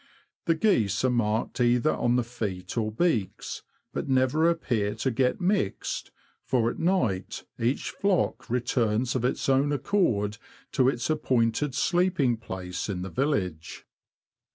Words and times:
The 0.45 0.55
geese 0.55 1.05
are 1.05 1.11
marked 1.11 1.61
either 1.61 1.93
on 1.93 2.15
the 2.15 2.23
feet 2.23 2.75
or 2.75 2.91
beaks, 2.91 3.61
but 3.93 4.09
never 4.09 4.49
appear 4.49 4.95
to 4.95 5.11
get 5.11 5.39
mixed, 5.39 6.09
for 6.43 6.71
at 6.71 6.79
night 6.79 7.43
each 7.59 7.91
flock 7.91 8.49
returns 8.49 9.13
of 9.15 9.23
its 9.23 9.47
own 9.47 9.71
accord 9.71 10.39
to 10.71 10.89
its 10.89 11.07
appointed 11.11 11.75
sleeping 11.75 12.35
place 12.37 12.89
in 12.89 13.03
the 13.03 13.11
village. 13.11 13.85